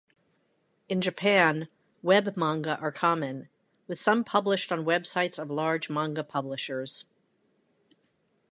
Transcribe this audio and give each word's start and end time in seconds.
In 0.89 0.99
Japan, 0.99 1.67
webmanga 2.03 2.81
are 2.81 2.91
common, 2.91 3.49
with 3.85 3.99
some 3.99 4.23
published 4.23 4.71
on 4.71 4.83
websites 4.83 5.37
of 5.37 5.51
large 5.51 5.91
manga 5.91 6.23
publishers. 6.23 7.05